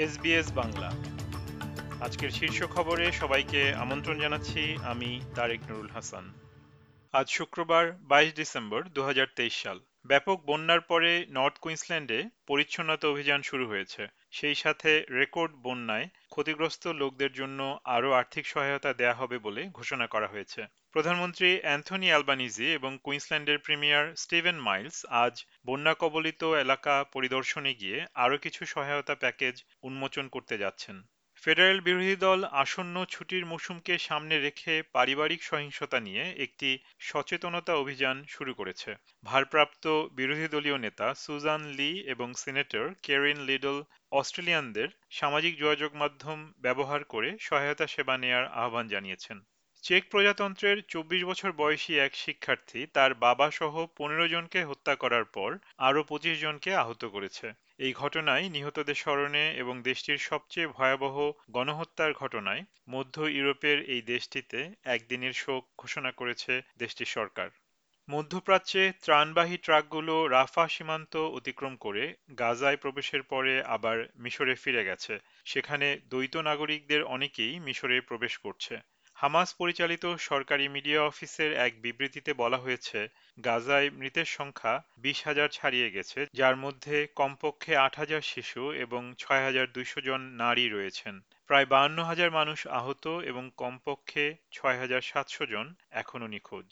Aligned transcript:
SBS 0.00 0.52
Bangla. 0.52 0.90
আজকের 2.00 2.30
শীর্ষ 2.30 2.62
খবরে 2.64 3.12
সবাইকে 3.12 3.74
আমন্ত্রণ 3.74 4.18
জানাচ্ছি 4.18 4.76
আমি 4.82 5.20
তারেক 5.34 5.60
নুরুল 5.70 5.88
হাসান। 5.88 6.32
আজ 7.12 7.28
শুক্রবার 7.28 7.92
বাইশ 7.92 8.34
ডিসেম্বর 8.34 8.80
দু 8.88 9.02
হাজার 9.02 9.26
তেইশ 9.36 9.62
সাল। 9.62 9.78
ব্যাপক 10.10 10.38
বন্যার 10.46 10.82
পরে 10.90 11.10
নর্থ 11.30 11.56
কুইন্সল্যান্ডে 11.58 12.18
পরিচ্ছন্নতা 12.46 13.06
অভিযান 13.08 13.40
শুরু 13.42 13.64
হয়েছে। 13.68 14.02
সেই 14.30 14.54
সাথে 14.54 14.90
রেকর্ড 15.10 15.52
বন্যায় 15.62 16.06
ক্ষতিগ্রস্ত 16.30 16.84
লোকদের 17.00 17.32
জন্য 17.32 17.60
আরও 17.96 18.08
আর্থিক 18.12 18.44
সহায়তা 18.46 18.90
দেয়া 18.92 19.14
হবে 19.14 19.36
বলে 19.38 19.62
ঘোষণা 19.68 20.06
করা 20.06 20.28
হয়েছে। 20.28 20.60
প্রধানমন্ত্রী 20.92 21.48
অ্যান্থনি 21.60 22.08
অ্যালবানিজি 22.10 22.66
এবং 22.72 22.92
কুইন্সল্যান্ডের 23.04 23.58
প্রিমিয়ার 23.58 24.04
স্টিভেন 24.16 24.56
মাইলস 24.58 24.98
আজ 25.24 25.34
বন্যা 25.66 25.94
কবলিত 25.94 26.42
এলাকা 26.64 26.94
পরিদর্শনে 27.12 27.72
গিয়ে 27.74 27.98
আরও 28.14 28.36
কিছু 28.38 28.62
সহায়তা 28.66 29.14
প্যাকেজ 29.14 29.54
উন্মোচন 29.82 30.24
করতে 30.28 30.54
যাচ্ছেন। 30.58 30.96
ফেডারেল 31.42 31.78
বিরোধী 31.80 32.16
দল 32.16 32.40
আসন্ন 32.62 32.96
ছুটির 33.04 33.44
মৌসুমকে 33.46 33.94
সামনে 33.98 34.36
রেখে 34.38 34.74
পারিবারিক 34.92 35.40
সহিংসতা 35.42 35.98
নিয়ে 36.00 36.24
একটি 36.36 36.70
সচেতনতা 37.00 37.72
অভিযান 37.74 38.16
শুরু 38.28 38.52
করেছে। 38.54 38.90
ভারপ্রাপ্ত 39.24 39.84
বিরোধী 40.16 40.46
দলীয় 40.48 40.78
নেতা 40.78 41.06
সুজান 41.14 41.62
লি 41.78 41.90
এবং 42.06 42.28
সিনেটর 42.34 42.86
কেরিন 43.02 43.38
লিডল 43.40 43.78
অস্ট্রেলিয়ানদের 44.12 44.88
সামাজিক 45.10 45.52
যোগাযোগ 45.58 45.90
মাধ্যম 45.94 46.38
ব্যবহার 46.58 47.00
করে 47.04 47.28
সহায়তা 47.40 47.86
সেবা 47.86 48.14
নেয়ার 48.18 48.44
আহ্বান 48.54 48.84
জানিয়েছেন। 48.88 49.38
চেক 49.84 50.02
প্রজাতন্ত্রের 50.10 50.76
চব্বিশ 50.88 51.22
বছর 51.24 51.52
বয়সী 51.52 51.92
এক 51.98 52.12
শিক্ষার্থী 52.14 52.86
তার 52.86 53.14
বাবা 53.14 53.50
সহ 53.50 53.86
পনেরো 53.96 54.26
জনকে 54.28 54.60
হত্যা 54.64 54.94
করার 54.94 55.24
পর 55.24 55.50
আরও 55.78 56.00
পঁচিশ 56.04 56.40
জনকে 56.40 56.70
আহত 56.74 57.04
করেছে। 57.04 57.46
এই 57.78 57.92
ঘটনায় 57.92 58.48
নিহতদের 58.48 58.94
স্মরণে 58.94 59.44
এবং 59.56 59.74
দেশটির 59.82 60.18
সবচেয়ে 60.18 60.68
ভয়াবহ 60.68 61.16
গণহত্যার 61.50 62.12
ঘটনায় 62.12 62.62
মধ্য 62.88 63.14
ইউরোপের 63.20 63.78
এই 63.84 64.02
দেশটিতে 64.02 64.58
একদিনের 64.84 65.32
শোক 65.32 65.62
ঘোষণা 65.78 66.10
করেছে 66.12 66.52
দেশটির 66.78 67.06
সরকার। 67.06 67.48
মধ্যপ্রাচ্যে 68.08 68.82
ত্রাণবাহী 69.02 69.56
ট্রাকগুলো 69.56 70.14
রাফা 70.26 70.68
সীমান্ত 70.68 71.16
অতিক্রম 71.16 71.74
করে 71.76 72.14
গাজায় 72.38 72.76
প্রবেশের 72.76 73.22
পরে 73.22 73.62
আবার 73.66 73.96
মিশরে 74.16 74.54
ফিরে 74.54 74.82
গেছে। 74.84 75.14
সেখানে 75.44 75.88
দ্বৈত 76.10 76.34
নাগরিকদের 76.36 77.02
অনেকেই 77.04 77.52
মিশরে 77.60 77.96
প্রবেশ 78.00 78.34
করছে। 78.38 78.74
হামাস 79.20 79.48
পরিচালিত 79.54 80.04
সরকারি 80.20 80.64
মিডিয়া 80.68 81.00
অফিসের 81.02 81.50
এক 81.56 81.72
বিবৃতিতে 81.82 82.30
বলা 82.32 82.58
হয়েছে, 82.58 82.98
গাজায় 83.44 83.88
মৃতের 83.90 84.24
সংখ্যা 84.24 84.74
বিশ 84.98 85.18
হাজার 85.24 85.48
ছাড়িয়ে 85.48 85.88
গেছে, 85.90 86.20
যার 86.34 86.56
মধ্যে 86.56 86.96
কমপক্ষে 87.16 87.72
আট 87.76 87.94
হাজার 87.96 88.20
শিশু 88.20 88.62
এবং 88.72 89.02
ছয় 89.18 89.42
হাজার 89.44 89.66
দুইশো 89.72 90.00
জন 90.00 90.20
নারী 90.20 90.64
রয়েছেন। 90.68 91.14
প্রায় 91.46 91.66
বাহান্ন 91.66 91.98
হাজার 92.04 92.30
মানুষ 92.30 92.66
আহত 92.70 93.04
এবং 93.22 93.44
কমপক্ষে 93.56 94.24
ছয় 94.52 94.78
হাজার 94.78 95.00
সাতশো 95.00 95.44
জন 95.46 95.66
এখনও 95.90 96.26
নিখোঁজ। 96.26 96.68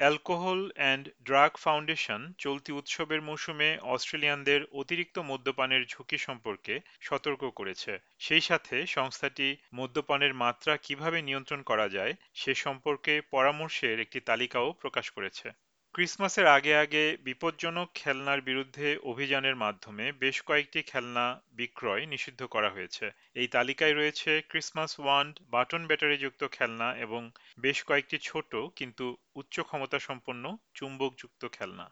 অ্যালকোহল 0.00 0.60
অ্যান্ড 0.74 1.04
ড্রাগ 1.22 1.52
ফাউন্ডেশন 1.56 2.20
চলতি 2.38 2.70
উৎসবের 2.72 3.20
মৌসুমে 3.22 3.70
অস্ট্রেলিয়ানদের 3.86 4.60
অতিরিক্ত 4.72 5.16
মদ্যপানের 5.30 5.82
ঝুঁকি 5.86 6.18
সম্পর্কে 6.18 6.74
সতর্ক 7.00 7.42
করেছে। 7.50 7.92
সেই 8.18 8.40
সাথে 8.40 8.76
সংস্থাটি 8.86 9.48
মদ্যপানের 9.74 10.32
মাত্রা 10.34 10.72
কীভাবে 10.76 11.18
নিয়ন্ত্রণ 11.22 11.60
করা 11.62 11.86
যায় 11.88 12.14
সে 12.34 12.52
সম্পর্কে 12.54 13.12
পরামর্শের 13.30 13.96
একটি 14.00 14.18
তালিকাও 14.20 14.68
প্রকাশ 14.72 15.06
করেছে। 15.10 15.46
ক্রিসমাসের 15.94 16.46
আগে 16.46 16.72
আগে 16.76 17.04
বিপজ্জনক 17.24 17.88
খেলনার 17.94 18.40
বিরুদ্ধে 18.40 18.88
অভিযানের 19.02 19.56
মাধ্যমে 19.56 20.04
বেশ 20.12 20.36
কয়েকটি 20.42 20.80
খেলনা 20.82 21.24
বিক্রয় 21.52 22.02
নিষিদ্ধ 22.06 22.40
করা 22.44 22.70
হয়েছে। 22.70 23.06
এই 23.34 23.48
তালিকায় 23.48 23.94
রয়েছে 23.94 24.30
ক্রিসমাস 24.48 24.92
ওয়ান্ড, 25.00 25.34
বাটন 25.50 25.82
ব্যাটারিযুক্ত 25.86 26.42
খেলনা 26.52 26.88
এবং 26.96 27.22
বেশ 27.60 27.78
কয়েকটি 27.84 28.16
ছোট 28.18 28.52
কিন্তু 28.78 29.04
উচ্চ 29.34 29.56
ক্ষমতা 29.60 29.98
সম্পন্ন 29.98 30.44
চুম্বকযুক্ত 30.74 31.42
খেলনা। 31.52 31.86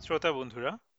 শ্রোতা 0.00 0.30
বন্ধুরা 0.32 0.72